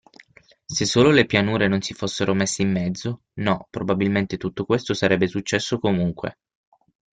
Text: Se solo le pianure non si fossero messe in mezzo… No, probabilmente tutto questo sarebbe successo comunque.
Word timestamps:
Se 0.67 0.85
solo 0.87 1.11
le 1.11 1.27
pianure 1.27 1.67
non 1.67 1.79
si 1.81 1.93
fossero 1.93 2.33
messe 2.33 2.63
in 2.63 2.71
mezzo… 2.71 3.25
No, 3.33 3.67
probabilmente 3.69 4.35
tutto 4.37 4.65
questo 4.65 4.95
sarebbe 4.95 5.27
successo 5.27 5.77
comunque. 5.77 6.39